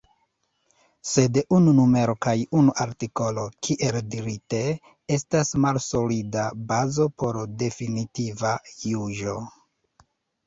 [1.07, 4.61] Sed unu numero kaj unu artikolo, kiel dirite,
[5.17, 8.55] estas malsolida bazo por definitiva
[8.93, 9.37] juĝo.